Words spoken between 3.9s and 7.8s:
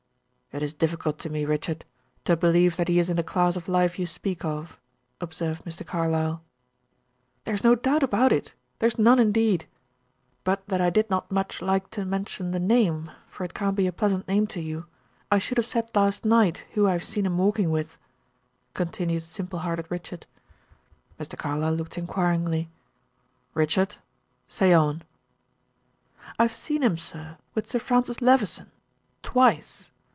you speak of," observed Mr. Carlyle. "There's no